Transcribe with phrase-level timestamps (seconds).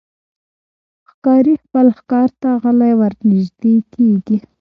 [1.09, 4.37] ښکاري خپل ښکار ته غلی ورنژدې کېږي.